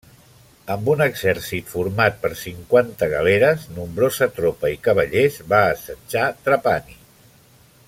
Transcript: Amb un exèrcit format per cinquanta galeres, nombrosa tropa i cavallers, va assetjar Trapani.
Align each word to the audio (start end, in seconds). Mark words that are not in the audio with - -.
Amb 0.75 0.87
un 0.93 1.01
exèrcit 1.05 1.67
format 1.73 2.17
per 2.23 2.31
cinquanta 2.39 3.09
galeres, 3.11 3.67
nombrosa 3.77 4.29
tropa 4.39 4.73
i 4.77 4.81
cavallers, 4.89 5.39
va 5.53 5.61
assetjar 5.77 6.27
Trapani. 6.49 6.99